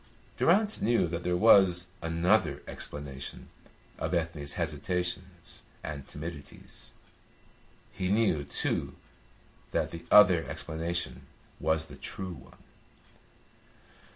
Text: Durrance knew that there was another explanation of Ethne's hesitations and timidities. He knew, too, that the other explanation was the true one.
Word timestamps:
Durrance 0.35 0.81
knew 0.81 1.07
that 1.09 1.21
there 1.21 1.37
was 1.37 1.85
another 2.01 2.63
explanation 2.67 3.49
of 3.99 4.15
Ethne's 4.15 4.53
hesitations 4.53 5.61
and 5.83 6.07
timidities. 6.07 6.89
He 7.93 8.09
knew, 8.09 8.43
too, 8.43 8.95
that 9.69 9.91
the 9.91 10.03
other 10.09 10.43
explanation 10.45 11.27
was 11.59 11.85
the 11.85 11.97
true 11.97 12.33
one. 12.33 12.57